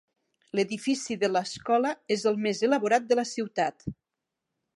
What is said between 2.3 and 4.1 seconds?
el més elaborat de la ciutat.